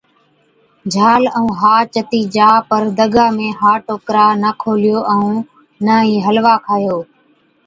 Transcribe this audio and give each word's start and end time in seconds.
جھال 0.93 1.23
ائُون 1.37 1.53
ها 1.59 1.75
جتِي 1.93 2.21
جا۔ 2.33 2.49
پَر 2.69 2.83
دگا 2.97 3.25
۾ 3.39 3.47
ها 3.59 3.71
ٽوڪرا 3.85 4.25
نہ 4.41 4.51
کوليو، 4.61 4.99
ائُون 5.13 5.35
نہ 5.85 5.93
ئِي 6.07 6.15
حلوا 6.25 6.55
کائِيو۔ 6.65 6.97